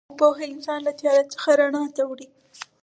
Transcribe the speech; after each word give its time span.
علم 0.05 0.09
او 0.11 0.17
پوهه 0.21 0.45
انسان 0.53 0.79
له 0.87 0.91
تیاره 0.99 1.23
څخه 1.33 1.49
رڼا 1.59 1.83
ته 1.95 2.01
وړي. 2.09 2.27